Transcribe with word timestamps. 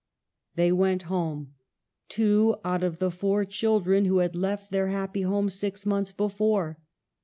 They 0.55 0.71
went 0.71 1.03
home, 1.13 1.53
two 2.09 2.55
out 2.65 2.83
of 2.83 2.97
the 2.97 3.11
four 3.11 3.45
children 3.45 4.05
who 4.05 4.17
had 4.17 4.35
left 4.35 4.71
their 4.71 4.87
happy 4.87 5.21
home 5.21 5.47
six 5.51 5.85
months 5.85 6.11
be 6.11 6.27
fore. 6.27 6.79